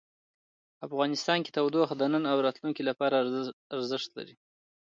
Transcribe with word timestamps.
افغانستان 0.87 1.39
کې 1.43 1.53
تودوخه 1.57 1.95
د 1.97 2.03
نن 2.13 2.23
او 2.31 2.37
راتلونکي 2.45 2.81
لپاره 2.89 3.15
ارزښت 3.75 4.09
لري. 4.17 4.35